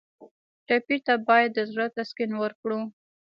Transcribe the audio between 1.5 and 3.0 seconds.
د زړه تسکین ورکړو.